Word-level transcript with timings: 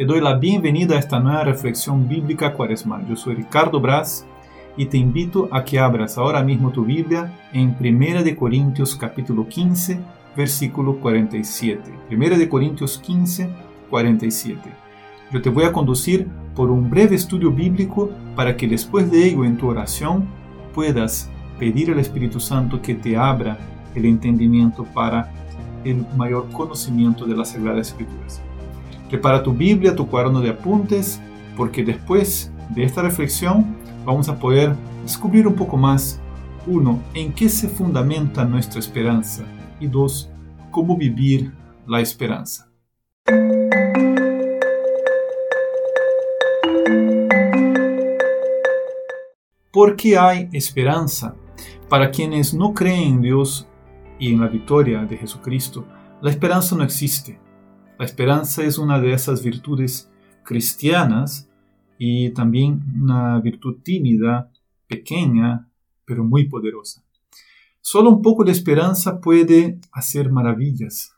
Te 0.00 0.06
doy 0.06 0.22
la 0.22 0.32
bienvenida 0.32 0.96
a 0.96 0.98
esta 0.98 1.20
nueva 1.20 1.44
reflexión 1.44 2.08
bíblica 2.08 2.54
cuaresmal. 2.54 3.06
Yo 3.06 3.16
soy 3.16 3.34
Ricardo 3.34 3.82
Braz 3.82 4.24
y 4.74 4.86
te 4.86 4.96
invito 4.96 5.46
a 5.52 5.62
que 5.62 5.78
abras 5.78 6.16
ahora 6.16 6.42
mismo 6.42 6.70
tu 6.70 6.86
Biblia 6.86 7.30
en 7.52 7.76
1 7.78 8.22
de 8.22 8.34
Corintios 8.34 8.96
capítulo 8.96 9.46
15, 9.46 10.00
versículo 10.34 10.96
47. 11.00 11.82
1 12.10 12.38
de 12.38 12.48
Corintios 12.48 12.96
15, 12.96 13.50
47. 13.90 14.58
Yo 15.32 15.42
te 15.42 15.50
voy 15.50 15.64
a 15.64 15.72
conducir 15.72 16.26
por 16.54 16.70
un 16.70 16.88
breve 16.88 17.16
estudio 17.16 17.50
bíblico 17.50 18.08
para 18.34 18.56
que 18.56 18.66
después 18.66 19.10
de 19.10 19.26
ello 19.26 19.44
en 19.44 19.58
tu 19.58 19.68
oración 19.68 20.24
puedas 20.74 21.28
pedir 21.58 21.90
al 21.90 21.98
Espíritu 21.98 22.40
Santo 22.40 22.80
que 22.80 22.94
te 22.94 23.18
abra 23.18 23.58
el 23.94 24.06
entendimiento 24.06 24.84
para 24.94 25.30
el 25.84 26.06
mayor 26.16 26.50
conocimiento 26.52 27.26
de 27.26 27.36
las 27.36 27.50
Sagradas 27.50 27.88
Escrituras. 27.88 28.40
Prepara 29.10 29.42
tu 29.42 29.52
Biblia, 29.52 29.96
tu 29.96 30.06
cuaderno 30.06 30.40
de 30.40 30.50
apuntes, 30.50 31.20
porque 31.56 31.82
después 31.82 32.52
de 32.68 32.84
esta 32.84 33.02
reflexión 33.02 33.76
vamos 34.04 34.28
a 34.28 34.38
poder 34.38 34.76
descubrir 35.02 35.48
un 35.48 35.54
poco 35.54 35.76
más, 35.76 36.20
uno, 36.64 37.00
en 37.12 37.32
qué 37.32 37.48
se 37.48 37.68
fundamenta 37.68 38.44
nuestra 38.44 38.78
esperanza 38.78 39.42
y 39.80 39.88
dos, 39.88 40.30
cómo 40.70 40.96
vivir 40.96 41.52
la 41.88 42.00
esperanza. 42.00 42.70
¿Por 49.72 49.96
qué 49.96 50.16
hay 50.16 50.48
esperanza? 50.52 51.34
Para 51.88 52.12
quienes 52.12 52.54
no 52.54 52.72
creen 52.74 53.14
en 53.14 53.22
Dios 53.22 53.66
y 54.20 54.32
en 54.32 54.40
la 54.40 54.46
victoria 54.46 55.00
de 55.00 55.16
Jesucristo, 55.16 55.84
la 56.22 56.30
esperanza 56.30 56.76
no 56.76 56.84
existe. 56.84 57.40
La 58.00 58.06
esperanza 58.06 58.64
es 58.64 58.78
una 58.78 58.98
de 58.98 59.12
esas 59.12 59.42
virtudes 59.44 60.10
cristianas 60.42 61.50
y 61.98 62.30
también 62.30 62.82
una 62.98 63.38
virtud 63.40 63.82
tímida, 63.82 64.50
pequeña, 64.86 65.68
pero 66.06 66.24
muy 66.24 66.48
poderosa. 66.48 67.04
Solo 67.82 68.08
un 68.08 68.22
poco 68.22 68.42
de 68.42 68.52
esperanza 68.52 69.20
puede 69.20 69.78
hacer 69.92 70.32
maravillas. 70.32 71.14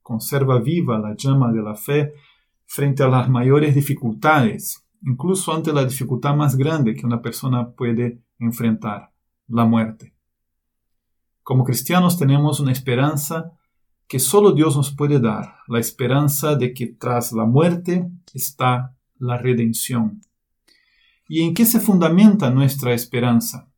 Conserva 0.00 0.58
viva 0.58 0.98
la 0.98 1.14
llama 1.14 1.52
de 1.52 1.60
la 1.60 1.74
fe 1.74 2.14
frente 2.64 3.02
a 3.02 3.08
las 3.08 3.28
mayores 3.28 3.74
dificultades, 3.74 4.86
incluso 5.02 5.52
ante 5.52 5.70
la 5.70 5.84
dificultad 5.84 6.34
más 6.34 6.56
grande 6.56 6.94
que 6.94 7.04
una 7.04 7.20
persona 7.20 7.72
puede 7.72 8.22
enfrentar, 8.38 9.12
la 9.48 9.66
muerte. 9.66 10.14
Como 11.42 11.62
cristianos 11.62 12.16
tenemos 12.16 12.58
una 12.58 12.72
esperanza 12.72 13.52
que 14.06 14.18
solo 14.18 14.52
Dios 14.52 14.76
nos 14.76 14.94
puede 14.94 15.20
dar, 15.20 15.56
la 15.68 15.78
esperanza 15.78 16.54
de 16.54 16.74
que 16.74 16.86
tras 16.86 17.32
la 17.32 17.44
muerte 17.44 18.10
está 18.34 18.94
la 19.18 19.38
redención. 19.38 20.20
¿Y 21.28 21.42
en 21.42 21.54
qué 21.54 21.64
se 21.64 21.80
fundamenta 21.80 22.50
nuestra 22.50 22.92
esperanza? 22.92 23.68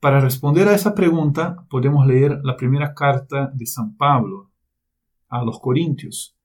Para 0.00 0.20
responder 0.20 0.68
a 0.68 0.74
esa 0.74 0.94
pregunta 0.94 1.66
podemos 1.70 2.06
leer 2.06 2.40
la 2.42 2.56
primera 2.56 2.94
carta 2.94 3.50
de 3.54 3.66
San 3.66 3.96
Pablo 3.96 4.50
a 5.28 5.44
los 5.44 5.60
Corintios, 5.60 6.36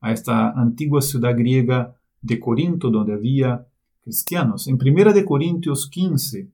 a 0.00 0.12
esta 0.12 0.50
antigua 0.50 1.00
ciudad 1.02 1.36
griega 1.36 1.94
de 2.20 2.38
Corinto 2.38 2.90
donde 2.90 3.14
había 3.14 3.66
cristianos. 4.00 4.66
En 4.66 4.78
1 4.80 5.12
de 5.12 5.24
Corintios 5.24 5.88
15, 5.88 6.50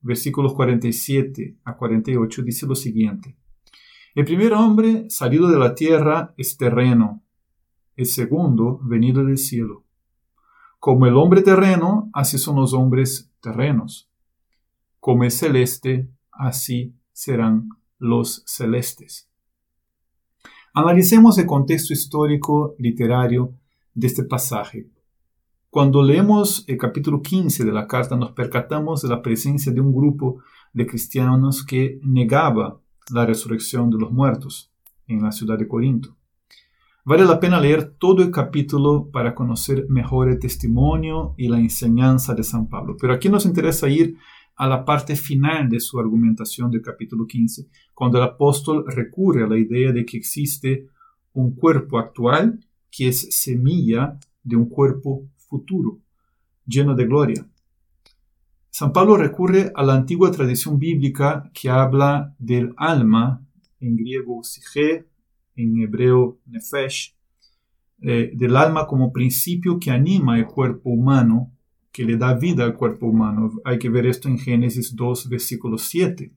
versículos 0.00 0.54
47 0.54 1.56
a 1.64 1.76
48 1.76 2.42
dice 2.42 2.66
lo 2.66 2.74
siguiente: 2.74 3.36
el 4.14 4.24
primer 4.24 4.52
hombre 4.52 5.10
salido 5.10 5.48
de 5.50 5.58
la 5.58 5.74
tierra 5.74 6.34
es 6.36 6.56
terreno, 6.56 7.22
el 7.96 8.06
segundo 8.06 8.78
venido 8.82 9.24
del 9.24 9.38
cielo. 9.38 9.84
Como 10.78 11.06
el 11.06 11.16
hombre 11.16 11.42
terreno, 11.42 12.10
así 12.12 12.38
son 12.38 12.56
los 12.56 12.74
hombres 12.74 13.32
terrenos. 13.40 14.08
Como 15.00 15.24
es 15.24 15.38
celeste, 15.38 16.10
así 16.30 16.94
serán 17.12 17.70
los 17.98 18.44
celestes. 18.46 19.28
Analicemos 20.74 21.38
el 21.38 21.46
contexto 21.46 21.92
histórico 21.92 22.74
literario 22.78 23.54
de 23.94 24.06
este 24.06 24.24
pasaje. 24.24 24.88
Cuando 25.70 26.02
leemos 26.04 26.64
el 26.68 26.78
capítulo 26.78 27.20
15 27.20 27.64
de 27.64 27.72
la 27.72 27.88
carta 27.88 28.14
nos 28.14 28.30
percatamos 28.32 29.02
de 29.02 29.08
la 29.08 29.22
presencia 29.22 29.72
de 29.72 29.80
un 29.80 29.92
grupo 29.92 30.40
de 30.72 30.86
cristianos 30.86 31.64
que 31.64 31.98
negaba 32.02 32.80
la 33.10 33.26
resurrección 33.26 33.90
de 33.90 33.98
los 33.98 34.12
muertos 34.12 34.72
en 35.06 35.22
la 35.22 35.32
ciudad 35.32 35.58
de 35.58 35.68
Corinto. 35.68 36.16
Vale 37.04 37.24
la 37.26 37.38
pena 37.38 37.60
leer 37.60 37.96
todo 37.98 38.22
el 38.22 38.30
capítulo 38.30 39.10
para 39.12 39.34
conocer 39.34 39.86
mejor 39.90 40.30
el 40.30 40.38
testimonio 40.38 41.34
y 41.36 41.48
la 41.48 41.58
enseñanza 41.58 42.34
de 42.34 42.42
San 42.42 42.68
Pablo, 42.68 42.96
pero 42.98 43.12
aquí 43.12 43.28
nos 43.28 43.44
interesa 43.44 43.88
ir 43.88 44.16
a 44.56 44.66
la 44.66 44.84
parte 44.84 45.16
final 45.16 45.68
de 45.68 45.80
su 45.80 45.98
argumentación 45.98 46.70
del 46.70 46.80
capítulo 46.80 47.26
15, 47.26 47.68
cuando 47.92 48.18
el 48.18 48.24
apóstol 48.24 48.84
recurre 48.86 49.44
a 49.44 49.46
la 49.46 49.58
idea 49.58 49.92
de 49.92 50.06
que 50.06 50.16
existe 50.16 50.88
un 51.32 51.54
cuerpo 51.54 51.98
actual 51.98 52.60
que 52.90 53.08
es 53.08 53.36
semilla 53.36 54.18
de 54.42 54.56
un 54.56 54.68
cuerpo 54.68 55.28
futuro, 55.36 55.98
lleno 56.64 56.94
de 56.94 57.06
gloria. 57.06 57.46
San 58.76 58.92
Pablo 58.92 59.16
recurre 59.16 59.70
a 59.72 59.84
la 59.84 59.94
antigua 59.94 60.32
tradición 60.32 60.80
bíblica 60.80 61.48
que 61.54 61.70
habla 61.70 62.34
del 62.40 62.74
alma, 62.76 63.46
en 63.78 63.94
griego 63.94 64.42
psique, 64.42 65.06
en 65.54 65.80
hebreo 65.80 66.40
nefesh, 66.46 67.14
eh, 68.02 68.32
del 68.34 68.56
alma 68.56 68.88
como 68.88 69.12
principio 69.12 69.78
que 69.78 69.92
anima 69.92 70.40
el 70.40 70.46
cuerpo 70.46 70.90
humano, 70.90 71.52
que 71.92 72.04
le 72.04 72.16
da 72.16 72.34
vida 72.34 72.64
al 72.64 72.74
cuerpo 72.74 73.06
humano. 73.06 73.52
Hay 73.64 73.78
que 73.78 73.88
ver 73.88 74.06
esto 74.06 74.26
en 74.26 74.38
Génesis 74.38 74.96
2, 74.96 75.28
versículo 75.28 75.78
7. 75.78 76.32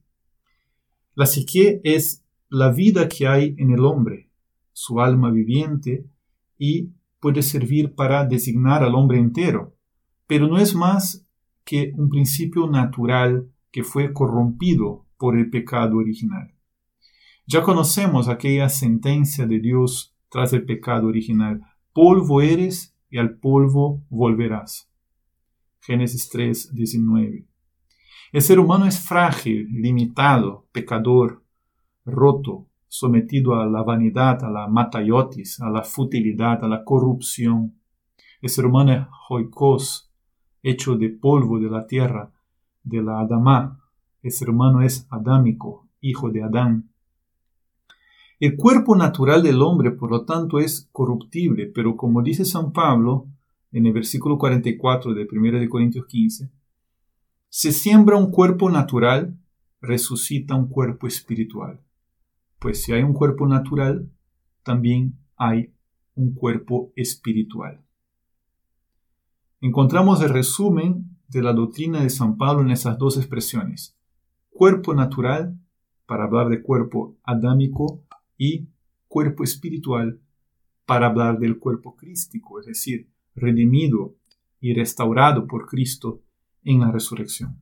La 1.16 1.26
psique 1.26 1.80
es 1.82 2.24
la 2.48 2.70
vida 2.70 3.08
que 3.08 3.26
hay 3.26 3.56
en 3.58 3.72
el 3.72 3.84
hombre, 3.84 4.30
su 4.72 5.00
alma 5.00 5.32
viviente, 5.32 6.06
y 6.56 6.90
puede 7.18 7.42
servir 7.42 7.96
para 7.96 8.24
designar 8.24 8.84
al 8.84 8.94
hombre 8.94 9.18
entero, 9.18 9.74
pero 10.28 10.46
no 10.46 10.58
es 10.58 10.76
más 10.76 11.27
que 11.68 11.92
un 11.98 12.08
principio 12.08 12.66
natural 12.66 13.52
que 13.70 13.84
fue 13.84 14.14
corrompido 14.14 15.04
por 15.18 15.36
el 15.36 15.50
pecado 15.50 15.98
original. 15.98 16.54
Ya 17.46 17.62
conocemos 17.62 18.30
aquella 18.30 18.70
sentencia 18.70 19.46
de 19.46 19.58
Dios 19.60 20.16
tras 20.30 20.54
el 20.54 20.64
pecado 20.64 21.08
original. 21.08 21.60
Polvo 21.92 22.40
eres 22.40 22.96
y 23.10 23.18
al 23.18 23.36
polvo 23.36 24.02
volverás. 24.08 24.90
Génesis 25.80 26.30
3, 26.30 26.74
19. 26.74 27.46
El 28.32 28.40
ser 28.40 28.60
humano 28.60 28.86
es 28.86 28.98
frágil, 28.98 29.68
limitado, 29.70 30.66
pecador, 30.72 31.44
roto, 32.06 32.66
sometido 32.88 33.60
a 33.60 33.66
la 33.66 33.82
vanidad, 33.82 34.42
a 34.42 34.50
la 34.50 34.68
matayotis, 34.68 35.60
a 35.60 35.68
la 35.68 35.82
futilidad, 35.82 36.64
a 36.64 36.68
la 36.68 36.82
corrupción. 36.82 37.78
El 38.40 38.48
ser 38.48 38.64
humano 38.64 38.92
es 38.94 39.06
joicos, 39.10 40.07
hecho 40.68 40.96
de 40.96 41.08
polvo 41.08 41.58
de 41.58 41.70
la 41.70 41.86
tierra, 41.86 42.30
de 42.82 43.02
la 43.02 43.20
Adamá. 43.20 43.80
El 44.22 44.32
ser 44.32 44.50
humano 44.50 44.82
es 44.82 45.06
adámico, 45.10 45.86
hijo 46.00 46.30
de 46.30 46.42
Adán. 46.42 46.90
El 48.40 48.56
cuerpo 48.56 48.94
natural 48.94 49.42
del 49.42 49.62
hombre, 49.62 49.90
por 49.90 50.10
lo 50.10 50.24
tanto, 50.24 50.58
es 50.58 50.88
corruptible, 50.92 51.66
pero 51.66 51.96
como 51.96 52.22
dice 52.22 52.44
San 52.44 52.72
Pablo 52.72 53.26
en 53.72 53.86
el 53.86 53.92
versículo 53.92 54.38
44 54.38 55.14
de 55.14 55.26
1 55.30 55.58
de 55.58 55.68
Corintios 55.68 56.06
15, 56.06 56.50
se 57.48 57.72
siembra 57.72 58.16
un 58.16 58.30
cuerpo 58.30 58.70
natural, 58.70 59.36
resucita 59.80 60.54
un 60.54 60.68
cuerpo 60.68 61.06
espiritual. 61.06 61.80
Pues 62.58 62.82
si 62.82 62.92
hay 62.92 63.02
un 63.02 63.12
cuerpo 63.12 63.46
natural, 63.46 64.10
también 64.62 65.14
hay 65.36 65.72
un 66.14 66.34
cuerpo 66.34 66.92
espiritual. 66.94 67.80
Encontramos 69.60 70.22
el 70.22 70.28
resumen 70.28 71.16
de 71.26 71.42
la 71.42 71.52
doctrina 71.52 72.00
de 72.00 72.10
San 72.10 72.36
Pablo 72.36 72.62
en 72.62 72.70
esas 72.70 72.96
dos 72.96 73.16
expresiones. 73.16 73.98
Cuerpo 74.50 74.94
natural, 74.94 75.58
para 76.06 76.24
hablar 76.24 76.48
de 76.48 76.62
cuerpo 76.62 77.16
adámico, 77.24 78.04
y 78.36 78.68
cuerpo 79.08 79.42
espiritual, 79.42 80.20
para 80.86 81.08
hablar 81.08 81.40
del 81.40 81.58
cuerpo 81.58 81.96
crístico, 81.96 82.60
es 82.60 82.66
decir, 82.66 83.10
redimido 83.34 84.14
y 84.60 84.74
restaurado 84.74 85.48
por 85.48 85.66
Cristo 85.66 86.22
en 86.62 86.78
la 86.78 86.92
resurrección. 86.92 87.60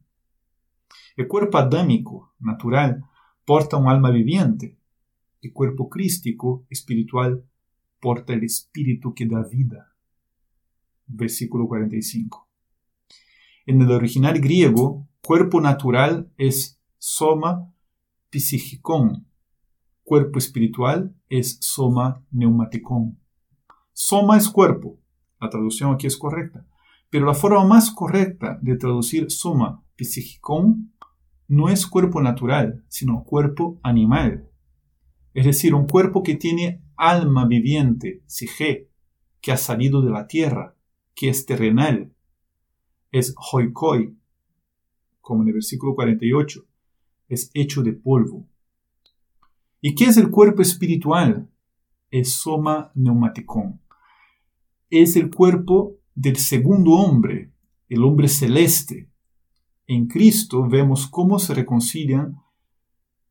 El 1.16 1.26
cuerpo 1.28 1.56
adámico, 1.56 2.34
natural, 2.40 3.04
porta 3.46 3.78
un 3.78 3.88
alma 3.88 4.10
viviente. 4.10 4.76
El 5.40 5.54
cuerpo 5.54 5.88
crístico, 5.88 6.66
espiritual, 6.68 7.42
porta 8.00 8.34
el 8.34 8.44
espíritu 8.44 9.14
que 9.14 9.24
da 9.24 9.42
vida 9.42 9.95
versículo 11.06 11.66
45. 11.66 12.48
En 13.66 13.82
el 13.82 13.90
original 13.90 14.40
griego, 14.40 15.08
cuerpo 15.22 15.60
natural 15.60 16.32
es 16.36 16.80
soma 16.98 17.72
psichikon, 18.30 19.26
cuerpo 20.04 20.38
espiritual 20.38 21.14
es 21.28 21.58
soma 21.60 22.24
neumaticon. 22.30 23.18
Soma 23.92 24.36
es 24.36 24.48
cuerpo, 24.48 25.00
La 25.40 25.50
traducción 25.50 25.92
aquí 25.92 26.06
es 26.06 26.16
correcta. 26.16 26.66
Pero 27.10 27.26
la 27.26 27.34
forma 27.34 27.64
más 27.64 27.90
correcta 27.90 28.58
de 28.62 28.76
traducir 28.76 29.30
soma 29.30 29.82
psiquicón 29.96 30.92
no 31.48 31.68
es 31.68 31.86
cuerpo 31.86 32.20
natural, 32.20 32.84
sino 32.88 33.24
cuerpo 33.24 33.80
animal. 33.82 34.48
Es 35.32 35.46
decir, 35.46 35.74
un 35.74 35.86
cuerpo 35.86 36.22
que 36.22 36.34
tiene 36.34 36.82
alma 36.96 37.46
viviente, 37.46 38.22
sige, 38.26 38.90
que 39.40 39.52
ha 39.52 39.56
salido 39.56 40.02
de 40.02 40.10
la 40.10 40.26
tierra, 40.26 40.75
que 41.16 41.30
es 41.30 41.46
terrenal. 41.46 42.12
Es 43.10 43.34
hoikoi, 43.36 44.14
como 45.20 45.42
en 45.42 45.48
el 45.48 45.54
versículo 45.54 45.96
48, 45.96 46.64
es 47.28 47.50
hecho 47.54 47.82
de 47.82 47.94
polvo. 47.94 48.46
¿Y 49.80 49.94
qué 49.94 50.04
es 50.04 50.16
el 50.18 50.30
cuerpo 50.30 50.62
espiritual? 50.62 51.48
Es 52.10 52.34
soma 52.34 52.92
neumaticón. 52.94 53.80
Es 54.90 55.16
el 55.16 55.34
cuerpo 55.34 55.96
del 56.14 56.36
segundo 56.36 56.92
hombre, 56.92 57.52
el 57.88 58.04
hombre 58.04 58.28
celeste. 58.28 59.08
En 59.86 60.06
Cristo 60.06 60.68
vemos 60.68 61.08
cómo 61.08 61.38
se 61.38 61.54
reconcilian 61.54 62.40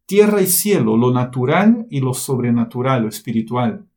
tierra 0.06 0.42
y 0.42 0.48
cielo, 0.48 0.98
lo 0.98 1.12
natural 1.12 1.88
y 1.90 2.00
lo 2.00 2.14
sobrenatural, 2.14 3.04
lo 3.04 3.10
espiritual. 3.10 3.88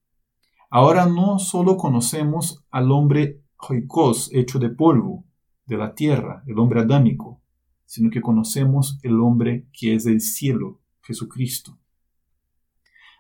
Ahora 0.70 1.06
no 1.06 1.38
solo 1.38 1.76
conocemos 1.76 2.64
al 2.70 2.92
hombre 2.92 3.37
joicos, 3.58 4.30
hecho 4.32 4.58
de 4.58 4.70
polvo, 4.70 5.24
de 5.66 5.76
la 5.76 5.94
tierra, 5.94 6.42
el 6.46 6.58
hombre 6.58 6.80
adámico, 6.80 7.42
sino 7.84 8.08
que 8.08 8.22
conocemos 8.22 8.98
el 9.02 9.20
hombre 9.20 9.66
que 9.72 9.94
es 9.94 10.04
del 10.04 10.20
cielo, 10.20 10.80
Jesucristo. 11.02 11.78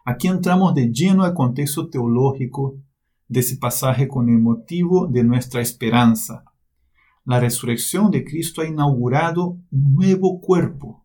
Aquí 0.04 0.28
entramos 0.28 0.74
de 0.74 0.90
lleno 0.90 1.24
al 1.24 1.34
contexto 1.34 1.90
teológico 1.90 2.76
de 3.26 3.40
ese 3.40 3.58
pasaje 3.58 4.08
con 4.08 4.30
el 4.30 4.38
motivo 4.38 5.06
de 5.06 5.24
nuestra 5.24 5.60
esperanza. 5.60 6.44
La 7.26 7.40
resurrección 7.40 8.10
de 8.10 8.24
Cristo 8.24 8.62
ha 8.62 8.66
inaugurado 8.66 9.58
un 9.70 9.94
nuevo 9.94 10.40
cuerpo. 10.40 11.04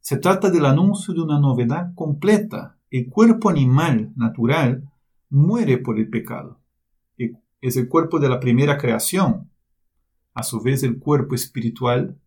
Se 0.00 0.16
trata 0.16 0.50
del 0.50 0.66
anuncio 0.66 1.14
de 1.14 1.20
una 1.20 1.38
novedad 1.38 1.94
completa. 1.94 2.76
El 2.90 3.08
cuerpo 3.08 3.50
animal 3.50 4.12
natural 4.16 4.90
muere 5.28 5.78
por 5.78 5.98
el 5.98 6.08
pecado. 6.08 6.58
Es 7.60 7.76
el 7.76 7.88
cuerpo 7.88 8.20
de 8.20 8.28
la 8.28 8.40
primera 8.40 8.78
creación. 8.78 9.50
A 10.34 10.42
su 10.42 10.60
vez 10.60 10.82
el 10.82 10.98
cuerpo 10.98 11.34
espiritual. 11.34 12.20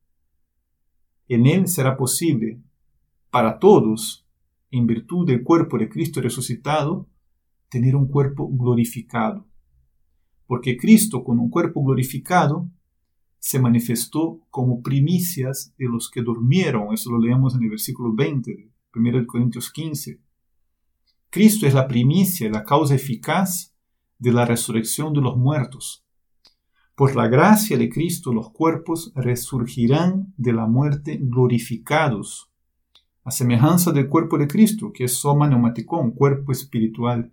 En 1.28 1.48
él 1.48 1.68
será 1.68 1.95
posible 1.95 2.62
para 3.30 3.60
todos, 3.60 4.28
en 4.72 4.86
virtud 4.86 5.25
del 5.25 5.44
cuerpo 5.44 5.78
de 5.78 5.88
Cristo 5.88 6.19
resucitado, 6.19 7.07
tener 7.69 7.95
un 7.95 8.07
cuerpo 8.07 8.50
glorificado. 8.50 9.48
Porque 10.45 10.75
Cristo 10.75 11.24
con 11.24 11.39
un 11.39 11.50
cuerpo 11.50 11.81
glorificado 11.81 12.69
se 13.39 13.60
manifestó 13.60 14.42
como 14.50 14.81
primicias 14.81 15.74
de 15.78 15.88
los 15.88 16.12
que 16.12 16.22
durmieron. 16.22 16.94
Eso 16.94 17.10
lo 17.12 17.19
leemos 17.19 17.56
en 17.56 17.63
el 17.63 17.69
versículo 17.69 18.13
20 18.13 18.51
de 18.51 18.72
1 18.94 19.25
Corintios 19.25 19.72
15. 19.72 20.19
Cristo 21.30 21.66
es 21.66 21.74
la 21.74 21.88
primicia, 21.88 22.50
la 22.50 22.66
causa 22.66 22.94
eficaz 22.94 23.70
de 24.21 24.31
la 24.31 24.45
resurrección 24.45 25.13
de 25.13 25.21
los 25.21 25.35
muertos. 25.35 26.06
Por 26.95 27.15
la 27.15 27.27
gracia 27.27 27.75
de 27.75 27.89
Cristo 27.89 28.31
los 28.31 28.51
cuerpos 28.51 29.12
resurgirán 29.15 30.31
de 30.38 30.53
la 30.53 30.68
muerte 30.68 31.18
glorificados, 31.19 32.51
a 33.23 33.31
semejanza 33.31 33.91
del 33.91 34.07
cuerpo 34.07 34.38
de 34.38 34.47
Cristo, 34.47 34.91
que 34.94 35.06
es 35.06 35.13
soma 35.18 35.47
neumaticón, 35.47 36.12
cuerpo 36.12 36.51
espiritual. 36.51 37.31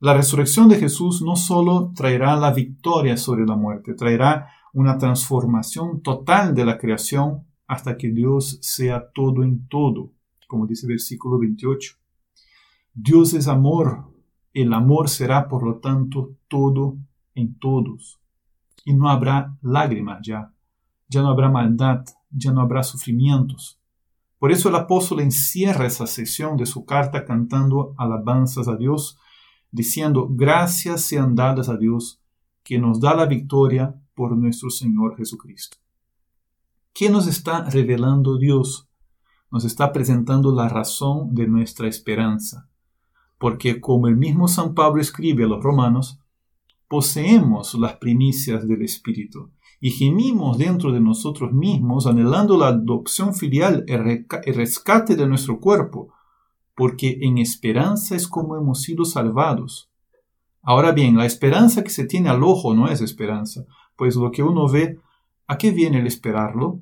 La 0.00 0.14
resurrección 0.14 0.68
de 0.68 0.78
Jesús 0.78 1.22
no 1.22 1.36
solo 1.36 1.92
traerá 1.94 2.34
la 2.34 2.52
victoria 2.52 3.16
sobre 3.16 3.46
la 3.46 3.54
muerte, 3.54 3.94
traerá 3.94 4.48
una 4.72 4.98
transformación 4.98 6.02
total 6.02 6.56
de 6.56 6.64
la 6.64 6.76
creación 6.76 7.46
hasta 7.68 7.96
que 7.96 8.10
Dios 8.10 8.58
sea 8.62 9.10
todo 9.12 9.44
en 9.44 9.68
todo, 9.68 10.12
como 10.48 10.66
dice 10.66 10.86
el 10.86 10.94
versículo 10.94 11.38
28. 11.38 11.94
Dios 12.94 13.34
es 13.34 13.46
amor, 13.46 14.17
el 14.62 14.72
amor 14.72 15.08
será 15.08 15.48
por 15.48 15.62
lo 15.62 15.76
tanto 15.76 16.32
todo 16.48 16.96
en 17.34 17.58
todos. 17.58 18.20
Y 18.84 18.94
no 18.94 19.08
habrá 19.08 19.56
lágrimas 19.62 20.20
ya, 20.22 20.52
ya 21.08 21.22
no 21.22 21.28
habrá 21.28 21.48
maldad, 21.50 22.04
ya 22.30 22.52
no 22.52 22.60
habrá 22.60 22.82
sufrimientos. 22.82 23.78
Por 24.38 24.52
eso 24.52 24.68
el 24.68 24.76
apóstol 24.76 25.20
encierra 25.20 25.86
esa 25.86 26.06
sección 26.06 26.56
de 26.56 26.66
su 26.66 26.84
carta 26.84 27.24
cantando 27.24 27.94
alabanzas 27.98 28.68
a 28.68 28.76
Dios, 28.76 29.18
diciendo, 29.70 30.28
gracias 30.30 31.02
sean 31.02 31.34
dadas 31.34 31.68
a 31.68 31.76
Dios, 31.76 32.20
que 32.62 32.78
nos 32.78 33.00
da 33.00 33.14
la 33.14 33.26
victoria 33.26 33.94
por 34.14 34.36
nuestro 34.36 34.70
Señor 34.70 35.16
Jesucristo. 35.16 35.78
¿Qué 36.92 37.10
nos 37.10 37.26
está 37.26 37.68
revelando 37.70 38.38
Dios? 38.38 38.88
Nos 39.50 39.64
está 39.64 39.92
presentando 39.92 40.54
la 40.54 40.68
razón 40.68 41.34
de 41.34 41.46
nuestra 41.46 41.88
esperanza. 41.88 42.67
Porque 43.38 43.80
como 43.80 44.08
el 44.08 44.16
mismo 44.16 44.48
San 44.48 44.74
Pablo 44.74 45.00
escribe 45.00 45.44
a 45.44 45.48
los 45.48 45.62
romanos, 45.62 46.20
poseemos 46.88 47.74
las 47.74 47.96
primicias 47.96 48.66
del 48.66 48.82
Espíritu 48.82 49.50
y 49.80 49.90
gemimos 49.90 50.58
dentro 50.58 50.90
de 50.92 51.00
nosotros 51.00 51.52
mismos 51.52 52.06
anhelando 52.06 52.56
la 52.56 52.68
adopción 52.68 53.34
filial, 53.34 53.84
el 53.86 54.54
rescate 54.54 55.14
de 55.14 55.26
nuestro 55.26 55.60
cuerpo, 55.60 56.12
porque 56.74 57.18
en 57.22 57.38
esperanza 57.38 58.16
es 58.16 58.26
como 58.26 58.56
hemos 58.56 58.82
sido 58.82 59.04
salvados. 59.04 59.90
Ahora 60.62 60.92
bien, 60.92 61.16
la 61.16 61.26
esperanza 61.26 61.84
que 61.84 61.90
se 61.90 62.04
tiene 62.04 62.28
al 62.28 62.42
ojo 62.42 62.74
no 62.74 62.88
es 62.88 63.00
esperanza, 63.00 63.64
pues 63.96 64.16
lo 64.16 64.30
que 64.30 64.42
uno 64.42 64.68
ve, 64.68 64.98
¿a 65.46 65.58
qué 65.58 65.70
viene 65.70 66.00
el 66.00 66.06
esperarlo? 66.06 66.80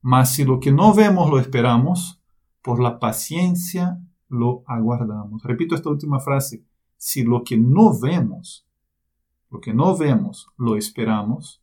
Mas 0.00 0.34
si 0.34 0.44
lo 0.44 0.60
que 0.60 0.72
no 0.72 0.94
vemos 0.94 1.28
lo 1.30 1.38
esperamos, 1.38 2.20
por 2.62 2.80
la 2.80 3.00
paciencia 3.00 4.00
lo 4.32 4.64
aguardamos. 4.66 5.42
Repito 5.44 5.74
esta 5.74 5.90
última 5.90 6.18
frase, 6.18 6.64
si 6.96 7.22
lo 7.22 7.44
que 7.44 7.56
no 7.56 7.98
vemos, 8.00 8.66
lo 9.50 9.60
que 9.60 9.74
no 9.74 9.96
vemos 9.96 10.48
lo 10.56 10.76
esperamos, 10.76 11.62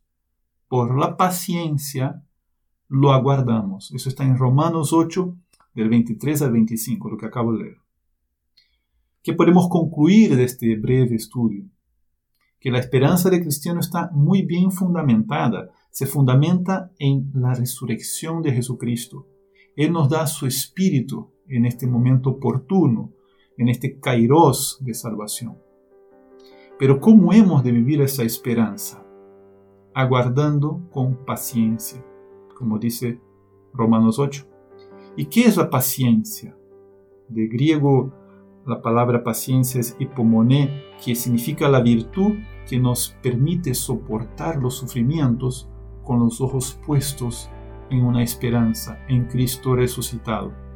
por 0.68 0.98
la 0.98 1.18
paciencia 1.18 2.24
lo 2.88 3.12
aguardamos. 3.12 3.92
Eso 3.92 4.08
está 4.08 4.24
en 4.24 4.38
Romanos 4.38 4.94
8, 4.94 5.36
del 5.74 5.90
23 5.90 6.42
al 6.44 6.52
25, 6.52 7.10
lo 7.10 7.18
que 7.18 7.26
acabo 7.26 7.54
de 7.54 7.64
leer. 7.64 7.78
¿Qué 9.24 9.34
podemos 9.34 9.68
concluir 9.68 10.36
de 10.36 10.44
este 10.44 10.76
breve 10.76 11.16
estudio? 11.16 11.66
Que 12.60 12.72
la 12.72 12.80
esperanza 12.80 13.30
del 13.30 13.42
cristiano 13.42 13.80
está 13.80 14.12
muy 14.14 14.44
bien 14.44 14.72
fundamentada, 14.72 15.72
se 15.90 16.06
fundamenta 16.06 16.92
en 17.00 17.32
la 17.34 17.54
resurrección 17.56 18.42
de 18.44 18.52
Jesucristo. 18.52 19.28
Él 19.76 19.92
nos 19.92 20.10
da 20.10 20.28
su 20.28 20.46
espíritu 20.46 21.32
en 21.50 21.66
este 21.66 21.88
momento 21.88 22.32
oportuno, 22.32 23.12
en 23.58 23.70
este 23.70 24.00
kairos 24.00 24.78
de 24.82 24.94
salvación. 24.94 25.58
Pero 26.78 27.02
¿cómo 27.02 27.34
hemos 27.34 27.64
de 27.64 27.72
vivir 27.72 28.02
esa 28.02 28.24
esperanza? 28.24 29.06
Aguardando 29.94 30.82
con 30.92 31.26
paciencia, 31.26 32.06
como 32.56 32.80
dice 32.80 33.20
Romanos 33.74 34.18
8. 34.18 34.48
¿Y 35.18 35.26
qué 35.26 35.42
es 35.42 35.58
la 35.58 35.70
paciencia? 35.70 36.56
De 37.28 37.48
griego, 37.48 38.14
la 38.66 38.82
palabra 38.82 39.24
paciencia 39.24 39.82
es 39.82 39.98
hipomoné, 40.00 40.84
que 41.04 41.16
significa 41.16 41.68
la 41.68 41.82
virtud 41.82 42.36
que 42.68 42.80
nos 42.80 43.18
permite 43.22 43.74
soportar 43.74 44.58
los 44.58 44.76
sufrimientos 44.76 45.68
con 46.04 46.20
los 46.20 46.40
ojos 46.40 46.80
puestos 46.86 47.50
en 47.90 48.06
una 48.06 48.24
esperanza, 48.24 49.00
en 49.08 49.26
Cristo 49.26 49.76
resucitado. 49.76 50.69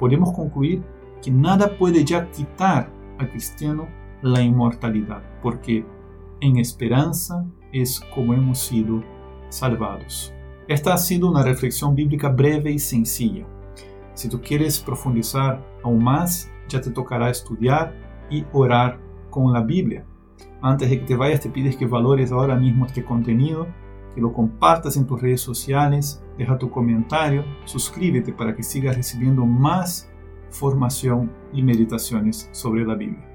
Podemos 0.00 0.32
concluir 0.32 0.82
que 1.22 1.30
nada 1.30 1.76
puede 1.76 2.04
ya 2.04 2.30
quitar 2.30 2.90
al 3.18 3.30
cristiano 3.30 3.86
la 4.22 4.40
inmortalidad, 4.40 5.22
porque 5.42 5.84
en 6.40 6.56
esperanza 6.56 7.44
es 7.70 8.00
como 8.14 8.32
hemos 8.32 8.58
sido 8.58 9.04
salvados. 9.50 10.32
Esta 10.68 10.94
ha 10.94 10.98
sido 10.98 11.30
una 11.30 11.42
reflexión 11.42 11.94
bíblica 11.94 12.30
breve 12.30 12.72
y 12.72 12.78
sencilla. 12.78 13.46
Si 14.14 14.30
tú 14.30 14.40
quieres 14.40 14.80
profundizar 14.80 15.62
aún 15.84 16.02
más, 16.02 16.50
ya 16.68 16.80
te 16.80 16.90
tocará 16.90 17.28
estudiar 17.28 17.94
y 18.30 18.46
orar 18.54 18.98
con 19.28 19.52
la 19.52 19.60
Biblia. 19.60 20.06
Antes 20.62 20.88
de 20.88 21.00
que 21.00 21.06
te 21.06 21.16
vayas, 21.16 21.40
te 21.40 21.50
pides 21.50 21.76
que 21.76 21.86
valores 21.86 22.32
ahora 22.32 22.56
mismo 22.56 22.86
este 22.86 23.04
contenido, 23.04 23.66
que 24.14 24.20
lo 24.20 24.32
compartas 24.32 24.96
en 24.96 25.06
tus 25.06 25.20
redes 25.20 25.40
sociales, 25.40 26.22
deja 26.36 26.58
tu 26.58 26.70
comentario, 26.70 27.44
suscríbete 27.64 28.32
para 28.32 28.54
que 28.54 28.62
sigas 28.62 28.96
recibiendo 28.96 29.46
más 29.46 30.10
formación 30.50 31.30
y 31.52 31.62
meditaciones 31.62 32.48
sobre 32.52 32.84
la 32.84 32.94
Biblia. 32.94 33.29